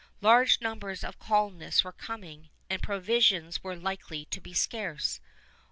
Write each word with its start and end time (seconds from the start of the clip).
Large 0.21 0.61
numbers 0.61 1.03
of 1.03 1.19
colonists 1.19 1.83
were 1.83 1.91
coming, 1.91 2.49
and 2.71 2.81
provisions 2.81 3.61
were 3.63 3.75
likely 3.75 4.25
to 4.31 4.41
be 4.41 4.51
scarce. 4.55 5.19